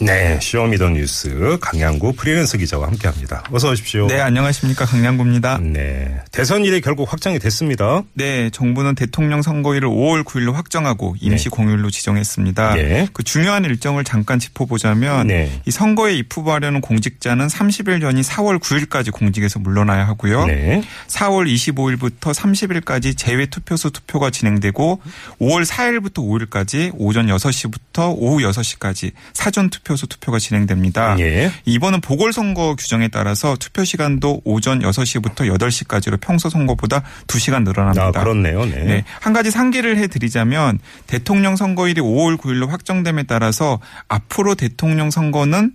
[0.00, 3.44] 네, 쇼미더뉴스 강양구 프리랜서 기자와 함께합니다.
[3.52, 4.08] 어서 오십시오.
[4.08, 4.84] 네, 안녕하십니까.
[4.84, 5.58] 강량구입니다.
[5.62, 8.02] 네, 대선 일이 결국 확정이 됐습니다.
[8.14, 11.50] 네, 정부는 대통령 선거일을 5월 9일로 확정하고 임시 네.
[11.50, 12.74] 공휴일로 지정했습니다.
[12.74, 13.08] 네.
[13.12, 15.60] 그 중요한 일정을 잠깐 짚어보자면 네.
[15.64, 20.46] 이 선거에 입후보하려는 공직자는 30일 전인 4월 9일까지 공직에서 물러나야 하고요.
[20.46, 25.00] 네, 4월 25일부터 30일까지 재외 투표소 투표가 진행되고
[25.40, 31.18] 5월 4일부터 5일까지 오전 6시부터 오후 6시까지 사전 투표 소 투표가 진행됩니다.
[31.20, 31.50] 예.
[31.64, 38.06] 이번은 보궐선거 규정에 따라서 투표 시간도 오전 6시부터 8시까지로 평소 선거보다 2시간 늘어납니다.
[38.06, 38.64] 아 그렇네요.
[38.64, 38.84] 네.
[38.84, 39.04] 네.
[39.20, 45.74] 한 가지 상기를 해드리자면 대통령 선거일이 5월 9일로 확정됨에 따라서 앞으로 대통령 선거는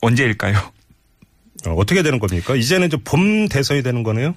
[0.00, 0.58] 언제일까요?
[1.66, 2.54] 어, 어떻게 되는 겁니까?
[2.54, 4.34] 이제는 좀봄 대선이 되는 거네요.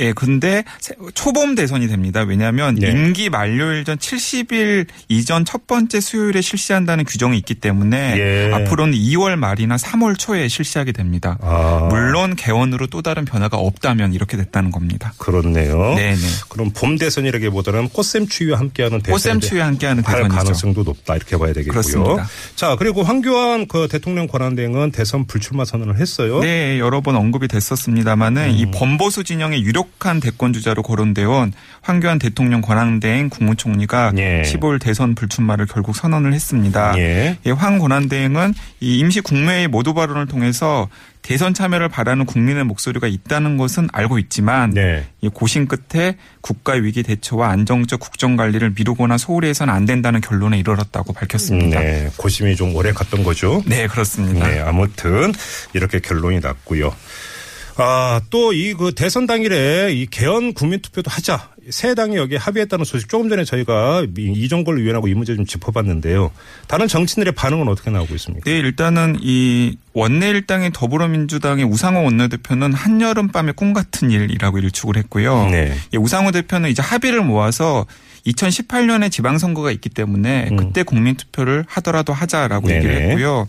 [0.00, 2.22] 예, 근데 세- 초봄 대선이 됩니다.
[2.22, 2.90] 왜냐하면 네.
[2.90, 8.50] 임기 만료일 전 70일 이전 첫 번째 수요일에 실시한다는 규정이 있기 때문에 예.
[8.52, 11.38] 앞으로는 2월 말이나 3월 초에 실시하게 됩니다.
[11.42, 15.12] 아, 물론 개원으로 또 다른 변화가 없다면 이렇게 됐다는 겁니다.
[15.18, 15.94] 그렇네요.
[15.94, 16.16] 네네.
[16.48, 20.36] 그럼 봄 대선이라기보다는 꽃샘 추위와 함께하는 대선 꽃샘 추위와 함께하는 할 대선이죠.
[20.36, 21.70] 가능성도 높다 이렇게 봐야 되겠고요.
[21.72, 22.28] 그렇습니다.
[22.56, 26.40] 자 그리고 황교안 그 대통령 권한대행은 대선 불출마 선언을 했어요.
[26.40, 28.50] 네, 여러 번 언급이 됐었습니다만은 음.
[28.56, 34.42] 이 범보수 진영의 유력 한 대권 주자로 거론되어 온 황교안 대통령 권한대행 국무총리가 예.
[34.42, 36.96] 15일 대선 불출마를 결국 선언을 했습니다.
[36.98, 37.38] 예.
[37.46, 40.88] 예, 황 권한대행은 이 임시 국무회의 모두 발언을 통해서
[41.24, 45.06] 대선 참여를 바라는 국민의 목소리가 있다는 것은 알고 있지만 네.
[45.22, 50.58] 이 고심 끝에 국가 위기 대처와 안정적 국정 관리를 미루거나 소홀히 해서는 안 된다는 결론에
[50.58, 51.80] 이르렀다고 밝혔습니다.
[51.80, 53.62] 네, 네, 고심이 좀 오래 갔던 거죠.
[53.88, 54.46] 그렇습니다.
[54.46, 55.32] 네, 아무튼
[55.72, 56.94] 이렇게 결론이 났고요.
[57.76, 61.50] 아, 또 이 그 대선 당일에 이 개헌 국민 투표도 하자.
[61.70, 66.30] 새 당이 여기에 합의했다는 소식 조금 전에 저희가 이- 이종걸 의원하고 이 문제 좀 짚어봤는데요.
[66.68, 68.44] 다른 정치인들의 반응은 어떻게 나오고 있습니까?
[68.48, 75.46] 네, 일단은 이 원내 일당의 더불어민주당의 우상호 원내대표는 한여름 밤의 꿈 같은 일이라고 일축을 했고요.
[75.46, 75.72] 네.
[75.92, 77.86] 예, 우상호 대표는 이제 합의를 모아서
[78.26, 80.56] 2018년에 지방선거가 있기 때문에 음.
[80.56, 82.78] 그때 국민투표를 하더라도 하자라고 네네.
[82.78, 83.46] 얘기를 했고요.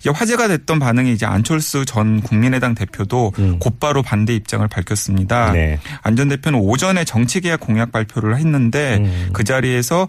[0.00, 3.58] 이제 화제가 됐던 반응이 이제 안철수 전 국민의당 대표도 음.
[3.60, 5.52] 곧바로 반대 입장을 밝혔습니다.
[5.52, 5.78] 네.
[6.02, 9.28] 안전 대표는 오전에 정치계약 공약 발표를 했는데 음.
[9.32, 10.08] 그 자리에서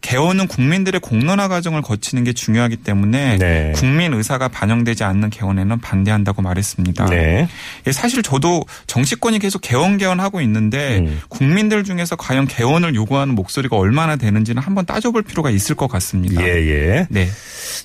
[0.00, 3.72] 개헌은 국민들의 공론화 과정을 거치는 게 중요하기 때문에 네.
[3.74, 7.06] 국민 의사가 반영되지 않는 개헌에는 반대한다고 말했습니다.
[7.06, 7.48] 네.
[7.86, 11.20] 예, 사실 저도 정치권이 계속 개헌 개헌하고 있는데 음.
[11.28, 16.42] 국민들 중에서 과연 개헌을 요구하는 목소리가 얼마나 되는지는 한번 따져볼 필요가 있을 것 같습니다.
[16.42, 17.06] 예, 예.
[17.10, 17.28] 네.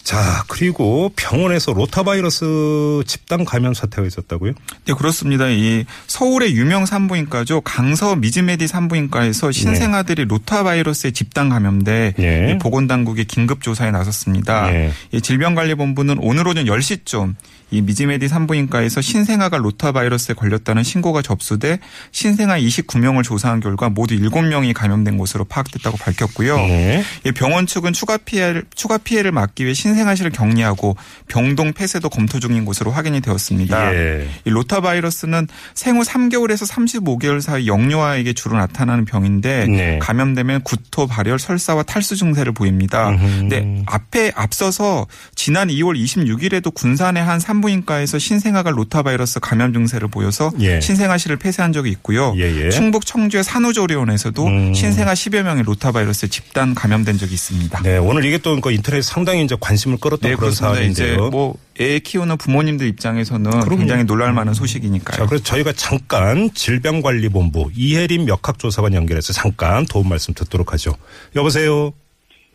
[0.03, 4.53] 자, 그리고 병원에서 로타바이러스 집단 감염 사태가 있었다고요?
[4.85, 5.49] 네, 그렇습니다.
[5.49, 7.61] 이 서울의 유명 산부인과죠.
[7.61, 12.51] 강서 미즈메디 산부인과에서 신생아들이 로타바이러스에 집단 감염돼 예.
[12.51, 14.73] 이 보건당국이 긴급 조사에 나섰습니다.
[14.73, 14.91] 예.
[15.11, 17.35] 이 질병관리본부는 오늘 오전 10시쯤
[17.73, 21.79] 이 미즈메디 산부인과에서 신생아가 로타바이러스에 걸렸다는 신고가 접수돼
[22.11, 26.55] 신생아 29명을 조사한 결과 모두 7명이 감염된 것으로 파악됐다고 밝혔고요.
[26.57, 27.03] 네.
[27.25, 30.95] 이 병원 측은 추가 피해를 추가 피해를 막기 위해 신생아실을 격리하고
[31.27, 33.95] 병동 폐쇄도 검토 중인 것으로 확인이 되었습니다.
[33.95, 34.27] 예.
[34.45, 39.99] 이 로타바이러스는 생후 3개월에서 35개월 사이 영유아에게 주로 나타나는 병인데 네.
[39.99, 43.15] 감염되면 구토, 발열, 설사와 탈수 증세를 보입니다.
[43.15, 45.05] 근데 앞에 앞서서
[45.35, 50.81] 지난 2월 26일에도 군산의 한 산부인과에서 신생아가 로타바이러스 감염 증세를 보여서 예.
[50.81, 52.33] 신생아실을 폐쇄한 적이 있고요.
[52.37, 52.69] 예, 예.
[52.71, 54.73] 충북 청주의 산후조리원에서도 음.
[54.73, 57.83] 신생아 10여 명이 로타바이러스에 집단 감염된 적이 있습니다.
[57.83, 60.81] 네, 오늘 이게 또그 인터넷 상당히 이제 관심을 끌었던 네, 그런 그렇습니다.
[60.81, 61.29] 이제 사안인데요.
[61.29, 63.77] 뭐 애 키우는 부모님들 입장에서는 그럼요.
[63.77, 65.17] 굉장히 놀랄만한 소식이니까요.
[65.17, 70.93] 자, 그래서 저희가 잠깐 질병관리본부 이혜림 역학조사관 연결해서 잠깐 도움 말씀 듣도록 하죠.
[71.35, 71.93] 여보세요.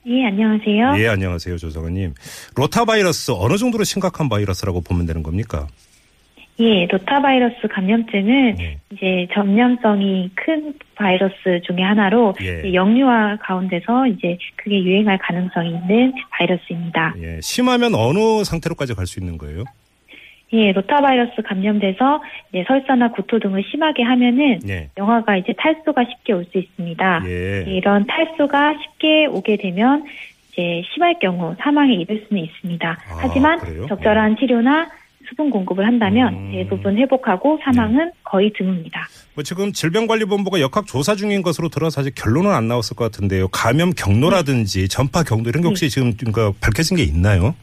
[0.07, 1.03] 예, 안녕하세요.
[1.03, 2.15] 예, 안녕하세요, 조사관님.
[2.55, 5.67] 로타바이러스 어느 정도로 심각한 바이러스라고 보면 되는 겁니까?
[6.61, 8.79] 예, 로타바이러스 감염증은 네.
[8.91, 12.75] 이제 전염성이 큰 바이러스 중에 하나로 예.
[12.75, 17.15] 영유아 가운데서 이제 그게 유행할 가능성이 있는 바이러스입니다.
[17.21, 19.63] 예, 심하면 어느 상태로까지 갈 수 있는 거예요?
[20.53, 24.89] 예, 로타바이러스 감염돼서 이제 설사나 구토 등을 심하게 하면은 네.
[24.99, 27.23] 영아가 이제 탈수가 쉽게 올 수 있습니다.
[27.27, 27.65] 예.
[27.69, 30.05] 이런 탈수가 쉽게 오게 되면
[30.51, 32.91] 이제 심할 경우 사망에 이를 수는 있습니다.
[32.91, 33.87] 아, 하지만 그래요?
[33.87, 34.89] 적절한 치료나
[35.29, 36.53] 수분 공급을 한다면 음.
[36.53, 38.95] 대부분 회복하고 사망은 거의 드뭅니다.
[39.35, 43.49] 뭐 지금 질병관리본부가 역학 조사 중인 것으로 들어서 아직 결론은 안 나왔을 것 같은데요.
[43.49, 47.55] 감염 경로라든지 전파 경로 이런 게 혹시 지금 그 밝혀진 게 있나요?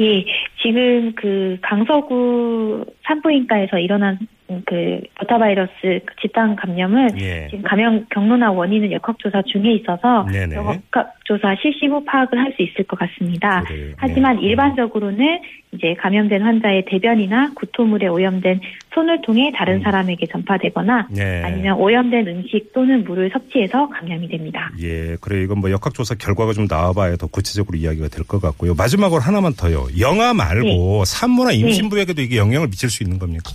[0.00, 0.24] 예,
[0.60, 4.18] 지금 그 강서구 산부인과에서 일어난
[4.66, 5.72] 그 로타바이러스
[6.06, 7.48] 그 집단 감염은 예.
[7.50, 10.54] 지금 감염 경로나 원인은 역학조사 중에 있어서 네네.
[10.56, 13.62] 역학조사 실시 후 파악을 할 수 있을 것 같습니다.
[13.66, 13.94] 그래요.
[13.96, 14.46] 하지만 네.
[14.46, 15.40] 일반적으로는
[15.72, 18.60] 이제 감염된 환자의 대변이나 구토물에 오염된
[18.94, 21.14] 손을 통해 다른 사람에게 전파되거나 음.
[21.14, 21.42] 네.
[21.42, 24.70] 아니면 오염된 음식 또는 물을 섭취해서 감염이 됩니다.
[24.80, 28.74] 예, 그래 이건 뭐 역학조사 결과가 좀 나와봐야 더 구체적으로 이야기가 될 것 같고요.
[28.74, 29.86] 마지막으로 하나만 더요.
[29.98, 33.50] 영아 말고 산모나 임신부에게도 이게 영향을 미칠 수 있는 겁니까?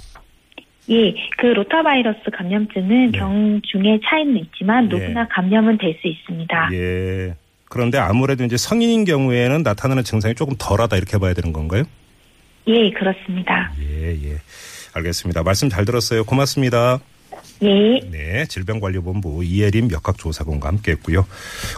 [0.89, 3.19] 예, 그 로타바이러스 감염증은 네.
[3.19, 4.97] 경중의 차이는 있지만 예.
[4.97, 6.69] 누구나 감염은 될 수 있습니다.
[6.73, 7.35] 예.
[7.69, 11.83] 그런데 아무래도 이제 성인인 경우에는 나타나는 증상이 조금 덜하다 이렇게 봐야 되는 건가요?
[12.67, 13.71] 예, 그렇습니다.
[13.79, 14.37] 예, 예.
[14.93, 15.43] 알겠습니다.
[15.43, 16.23] 말씀 잘 들었어요.
[16.23, 16.99] 고맙습니다.
[17.61, 21.25] 예, 네, 질병관리본부 이혜림 역학조사관과 함께했고요.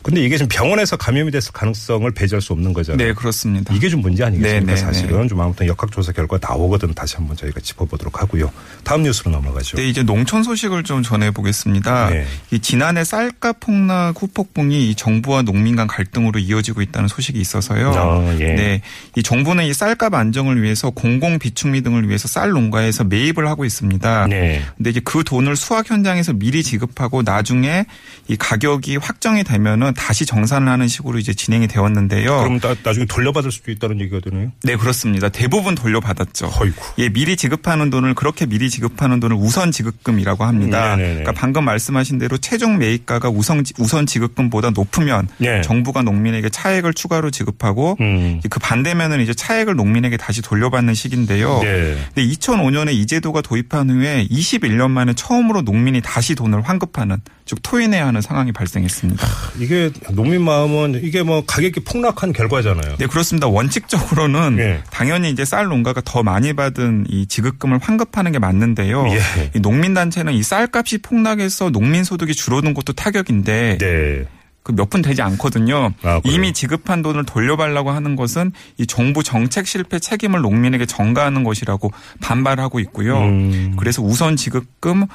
[0.03, 3.07] 근데 이게 지금 병원에서 감염이 됐을 가능성을 배제할 수 없는 거잖아요.
[3.07, 3.73] 네, 그렇습니다.
[3.73, 4.65] 이게 좀 문제 아니겠습니까?
[4.65, 8.51] 네, 네, 사실은 좀 아무튼 역학조사 결과 나오거든 다시 한번 저희가 짚어보도록 하고요.
[8.83, 9.77] 다음 뉴스로 넘어가죠.
[9.77, 12.09] 네, 이제 농촌 소식을 좀 전해보겠습니다.
[12.09, 12.25] 네.
[12.51, 17.91] 이 지난해 쌀값 폭락 후폭풍이 이 정부와 농민 간 갈등으로 이어지고 있다는 소식이 있어서요.
[17.91, 18.53] 아, 예.
[18.53, 18.81] 네,
[19.15, 24.27] 이 정부는 이 쌀값 안정을 위해서 공공 비축미 등을 위해서 쌀 농가에서 매입을 하고 있습니다.
[24.27, 24.61] 네.
[24.77, 27.85] 근데 이제 그 돈을 수확 현장에서 미리 지급하고 나중에
[28.27, 32.43] 이 가격이 확정이 되면은 다시 정산을 하는 식으로 이제 진행이 되었는데요.
[32.43, 34.51] 그럼 나, 나중에 돌려받을 수도 있다는 얘기가 되네요.
[34.63, 35.29] 네, 그렇습니다.
[35.29, 36.51] 대부분 돌려받았죠.
[36.59, 36.93] 어이구.
[36.99, 40.95] 예, 미리 지급하는 돈을 그렇게 미리 지급하는 돈을 우선 지급금이라고 합니다.
[40.95, 41.09] 네네네.
[41.09, 45.61] 그러니까 방금 말씀하신 대로 최종 매입가가 우선 우선 지급금보다 높으면 네.
[45.61, 48.41] 정부가 농민에게 차액을 추가로 지급하고 음.
[48.49, 51.59] 그 반대면은 이제 차액을 농민에게 다시 돌려받는 식인데요.
[51.61, 51.97] 네.
[52.13, 58.07] 근데 2005년에 이 제도가 도입한 후에 21년 만에 처음으로 농민이 다시 돈을 환급하는 즉 토해내야
[58.07, 59.27] 하는 상황이 발생했습니다.
[59.59, 62.95] 이게 농민 마음은 이게 뭐 가격이 폭락한 결과잖아요.
[62.97, 63.47] 네, 그렇습니다.
[63.47, 64.83] 원칙적으로는 예.
[64.89, 69.05] 당연히 이제 쌀 농가가 더 많이 받은 이 지급금을 환급하는 게 맞는데요.
[69.07, 69.51] 예.
[69.55, 74.25] 이 농민 단체는 이 쌀값이 폭락해서 농민 소득이 줄어든 것도 타격인데 네.
[74.63, 75.91] 그몇푼 되지 않거든요.
[76.03, 76.21] 아?
[76.23, 81.91] 이미 지급한 돈을 돌려달라고 하는 것은 이 정부 정책 실패 책임을 농민에게 전가하는 것이라고
[82.21, 83.17] 반발하고 있고요.
[83.19, 83.75] 음.
[83.77, 85.05] 그래서 우선 지급금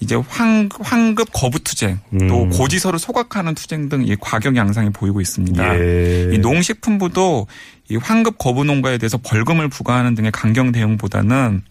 [0.00, 2.50] 이제 환, 환급 거부 투쟁 또 음.
[2.50, 5.78] 고지서를 소각하는 투쟁 등 이 과격 양상이 보이고 있습니다.
[5.78, 6.30] 예.
[6.32, 7.46] 이 농식품부도
[7.90, 11.62] 이 환급 거부 농가에 대해서 벌금을 부과하는 등의 강경 대응보다는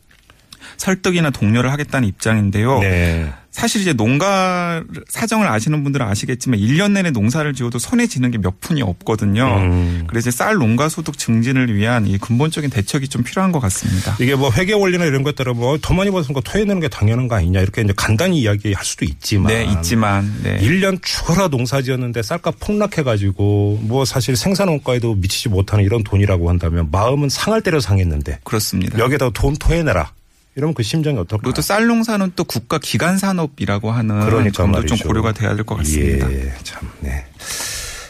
[0.77, 2.79] 설득이나 독려를 하겠다는 입장인데요.
[2.79, 3.31] 네.
[3.53, 8.59] 사실 이제 농가 사정을 아시는 분들은 아시겠지만 1년 내내 농사를 지어도 손에 쥐는 게 몇
[8.59, 9.45] 푼이 없거든요.
[9.45, 10.03] 음.
[10.07, 14.17] 그래서 쌀 농가 소득 증진을 위한 이 근본적인 대책이 좀 필요한 것 같습니다.
[14.19, 17.61] 이게 뭐 회계 원리나 이런 것 따라 뭐더 많이 거 토해내는 게 당연한 거 아니냐
[17.61, 20.57] 이렇게 이제 간단히 이야기할 수도 있지만 네, 있지만 네.
[20.59, 26.49] 1년 죽어라 농사 지었는데 쌀값 폭락해 가지고 뭐 사실 생산 원가에도 미치지 못하는 이런 돈이라고
[26.49, 28.97] 한다면 마음은 상할 대로 상했는데 그렇습니다.
[28.97, 30.11] 여기에다 돈 토해내라
[30.55, 31.41] 이러면 그 심정이 어떨까?
[31.43, 35.07] 그리고 또 쌀 농사는 또 국가 기간 산업이라고 하는 그러니까 점도 좀 말이죠.
[35.07, 36.31] 고려가 돼야 될 것 같습니다.
[36.31, 37.25] 예, 참, 네.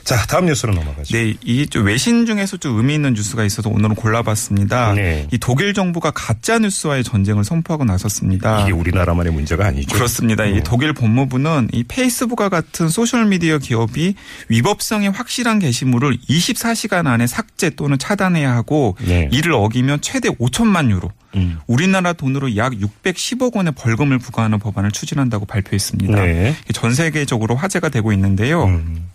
[0.03, 1.17] 자, 다음 뉴스로 넘어가죠.
[1.17, 4.93] 네, 이좀 외신 중에서 좀 의미 있는 뉴스가 있어서 오늘은 골라봤습니다.
[4.93, 5.27] 네.
[5.31, 8.63] 이 독일 정부가 가짜 뉴스와의 전쟁을 선포하고 나섰습니다.
[8.63, 9.95] 이게 우리나라만의 문제가 아니죠.
[9.95, 10.45] 그렇습니다.
[10.45, 14.15] 이 독일 법무부는 이 페이스북과 같은 소셜 미디어 기업이
[14.49, 19.29] 위법성이 확실한 게시물을 24시간 안에 삭제 또는 차단해야 하고 네.
[19.31, 21.59] 이를 어기면 최대 5천만 유로 음.
[21.65, 26.21] 우리나라 돈으로 약 610억 원의 벌금을 부과하는 법안을 추진한다고 발표했습니다.
[26.25, 26.55] 네.
[26.73, 28.65] 전 세계적으로 화제가 되고 있는데요.
[28.65, 29.12] 음.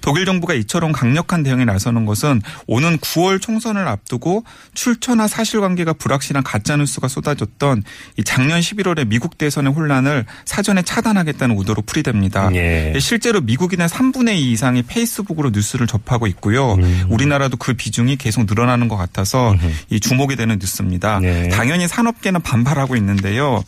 [0.00, 7.08] 독일 정부가 이처럼 강력한 대응에 나서는 것은 오는 9월 총선을 앞두고 출처나 사실관계가 불확실한 가짜뉴스가
[7.08, 7.82] 쏟아졌던
[8.18, 12.52] 이 작년 11월의 미국 대선의 혼란을 사전에 차단하겠다는 의도로 풀이됩니다.
[12.54, 12.94] 예.
[13.00, 16.74] 실제로 미국인의 3분의 2 이상이 페이스북으로 뉴스를 접하고 있고요.
[16.74, 17.06] 음.
[17.08, 19.54] 우리나라도 그 비중이 계속 늘어나는 것 같아서
[19.90, 21.20] 이 주목이 되는 뉴스입니다.
[21.20, 21.48] 네.
[21.48, 23.62] 당연히 산업계는 반발하고 있는데요.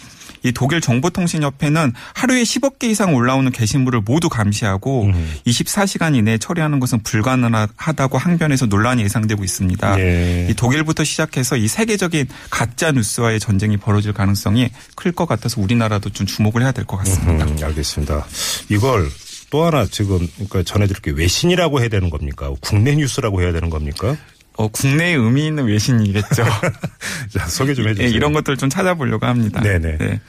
[0.45, 5.35] 이 독일 정보통신협회는 하루에 10억 개 이상 올라오는 게시물을 모두 감시하고 음.
[5.47, 9.99] 24시간 이내에 처리하는 것은 불가능하다고 항변해서 논란이 예상되고 있습니다.
[10.01, 10.47] 예.
[10.51, 16.27] 이 독일부터 시작해서 이 세계적인 가짜 뉴스와의 전쟁이 벌어질 가능성이 클 것 같아서 우리나라도 좀
[16.27, 17.45] 주목을 해야 될 것 같습니다.
[17.47, 18.27] 음, 알겠습니다.
[18.69, 19.09] 이걸
[19.51, 22.51] 또 하나 지금 그러니까 전해드릴 게 외신이라고 해야 되는 겁니까?
[22.61, 24.17] 국내 뉴스라고 해야 되는 겁니까?
[24.57, 26.45] 어, 국내에 의미 있는 외신이겠죠.
[27.31, 28.09] 자, 소개 좀 해주세요.
[28.09, 29.61] 예, 이런 것들을 좀 찾아보려고 합니다.
[29.61, 29.99] 네네.
[29.99, 30.21] 네.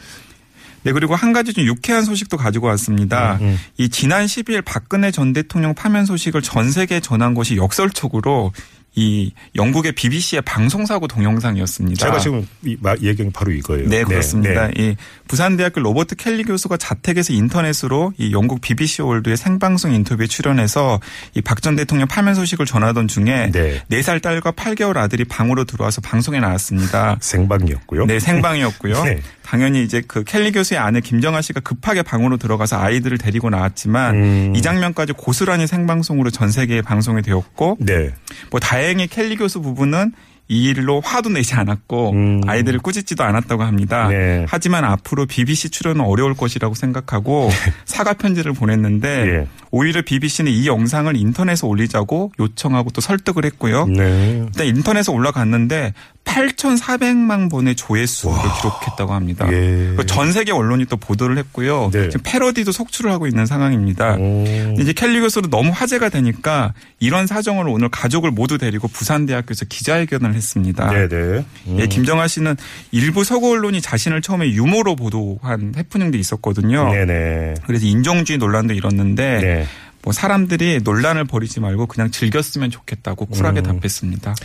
[0.84, 3.38] 네, 그리고 한 가지 좀 유쾌한 소식도 가지고 왔습니다.
[3.42, 3.60] 음, 음.
[3.78, 8.52] 이 지난 10일 박근혜 전 대통령 파면 소식을 전 세계에 전한 것이 역설적으로
[8.96, 12.06] 이 영국의 BBC의 방송사고 동영상이었습니다.
[12.06, 13.90] 제가 지금 얘기한 게 바로 이거예요.
[13.90, 14.68] 네, 그렇습니다.
[14.68, 14.74] 네.
[14.78, 14.96] 이
[15.28, 21.00] 부산대학교 로버트 켈리 교수가 자택에서 인터넷으로 이 영국 BBC 월드의 생방송 인터뷰에 출연해서
[21.36, 23.82] 이 박 전 대통령 파면 소식을 전하던 중에 네.
[23.88, 27.18] 네살 딸과 8개월 아들이 방으로 들어와서 방송에 나왔습니다.
[27.22, 28.06] 생방이었고요.
[28.06, 29.02] 네, 생방이었고요.
[29.04, 29.20] 네.
[29.44, 34.54] 당연히 이제 그 켈리 교수의 아내 김정아 씨가 급하게 방으로 들어가서 아이들을 데리고 나왔지만 음.
[34.56, 38.12] 이 장면까지 고스란히 생방송으로 전 세계에 방송이 되었고 네.
[38.52, 40.14] 뭐 다행 히 켈리 교수 부부는
[40.48, 42.42] 이 일로 화도 내지 않았고 음.
[42.46, 44.08] 아이들을 꾸짖지도 않았다고 합니다.
[44.10, 44.46] 네.
[44.48, 47.50] 하지만 앞으로 BBC 출연은 어려울 것이라고 생각하고
[47.86, 49.48] 사과 편지를 보냈는데 예.
[49.72, 53.88] 오히려 BBC는 이 영상을 인터넷에 올리자고 요청하고 또 설득을 했고요.
[53.88, 54.44] 네.
[54.46, 55.94] 일단 인터넷에 올라갔는데
[56.26, 59.48] 8,400만 번의 조회수를 기록했다고 합니다.
[59.52, 59.94] 예.
[59.98, 61.90] 그전 세계 언론이 또 보도를 했고요.
[61.92, 62.10] 네.
[62.10, 64.16] 지금 패러디도 속출을 하고 있는 상황입니다.
[64.16, 64.44] 오.
[64.80, 70.90] 이제 켈리 교수도 너무 화제가 되니까 이런 사정을 오늘 가족을 모두 데리고 부산대학교에서 기자회견을 했습니다.
[70.90, 71.46] 네네.
[71.68, 71.80] 음.
[71.80, 72.56] 예, 김정아 씨는
[72.92, 76.92] 일부 서구 언론이 자신을 처음에 유머로 보도한 해프닝도 있었거든요.
[76.92, 77.56] 네네.
[77.66, 79.66] 그래서 인종주의 논란도 일었는데 네.
[80.06, 83.64] 뭐 사람들이 논란을 벌이지 말고 그냥 즐겼으면 좋겠다고 쿨하게 음.
[83.64, 84.36] 답했습니다.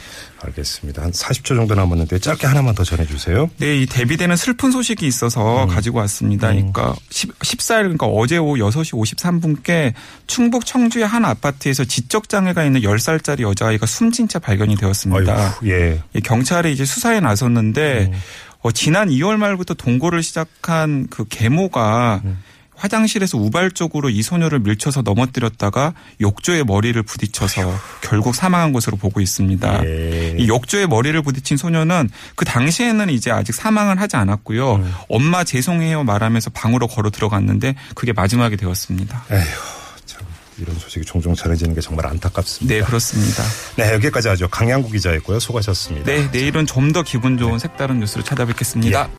[0.41, 1.03] 알겠습니다.
[1.03, 3.51] 한 40초 정도 남았는데 짧게 하나만 더 전해주세요.
[3.59, 6.49] 네, 이 대비되는 슬픈 소식이 있어서 가지고 왔습니다.
[6.49, 9.93] 그러니까 10, 14일 그러니까 어제 오후 6시 53분께
[10.27, 15.35] 충북 청주의 한 아파트에서 지적 장애가 있는 10살짜리 여자아이가 숨진 채 발견이 되었습니다.
[15.35, 16.03] 아이고, 예.
[16.15, 18.13] 예, 경찰이 이제 수사에 나섰는데
[18.63, 22.23] 어, 지난 2월 말부터 동거를 시작한 그 계모가
[22.81, 29.85] 화장실에서 우발적으로 이 소녀를 밀쳐서 넘어뜨렸다가 욕조에 머리를 부딪혀서 결국 사망한 것으로 보고 있습니다.
[29.85, 30.37] 예.
[30.39, 34.77] 이 욕조에 머리를 부딪힌 소녀는 그 당시에는 이제 아직 사망을 하지 않았고요.
[34.77, 34.95] 음.
[35.09, 39.25] 엄마 죄송해요 말하면서 방으로 걸어 들어갔는데 그게 마지막이 되었습니다.
[39.31, 39.45] 에휴,
[40.07, 40.23] 참
[40.59, 42.75] 이런 소식이 종종 전해지는 게 정말 안타깝습니다.
[42.75, 43.43] 네, 그렇습니다.
[43.77, 44.49] 네, 여기까지 하죠.
[44.49, 45.39] 강양구 기자였고요.
[45.39, 46.11] 수고하셨습니다.
[46.11, 49.01] 네, 내일은 좀 더 기분 좋은 색다른 뉴스로 찾아뵙겠습니다.
[49.05, 49.09] 예.